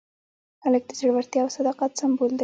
هلک 0.63 0.83
د 0.87 0.91
زړورتیا 0.99 1.41
او 1.43 1.49
صداقت 1.57 1.91
سمبول 2.01 2.29
دی. 2.37 2.39